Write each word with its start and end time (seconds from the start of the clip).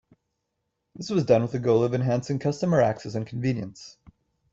This 0.95 1.11
was 1.11 1.25
done 1.25 1.43
with 1.43 1.51
the 1.51 1.59
goal 1.59 1.83
of 1.83 1.93
enhancing 1.93 2.39
customer 2.39 2.81
access 2.81 3.13
and 3.13 3.27
convenience. 3.27 3.99